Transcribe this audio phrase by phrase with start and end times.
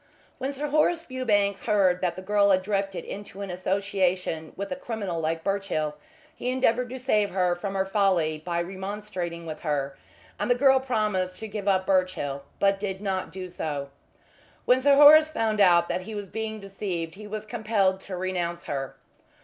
[0.39, 4.75] When Sir Horace Fewbanks heard that the girl had drifted into an association with a
[4.75, 5.95] criminal like Birchill
[6.35, 9.95] he endeavoured to save her from her folly by remonstrating with her,
[10.39, 13.91] and the girl promised to give up Birchill, but did not do so.
[14.65, 18.63] When Sir Horace found out that he was being deceived he was compelled to renounce
[18.63, 18.95] her.